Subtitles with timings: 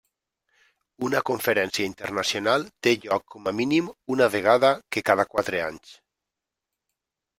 [1.07, 5.97] Una conferència internacional té lloc com a mínim una vegada que cada quatre anys.